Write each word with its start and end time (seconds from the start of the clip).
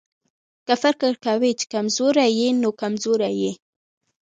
که 0.65 0.73
فکر 0.83 1.11
کوې 1.25 1.51
چې 1.59 1.65
کمزوری 1.73 2.27
يې 2.39 2.49
نو 2.61 2.69
کمزوری 2.81 3.33
يې. 3.41 3.51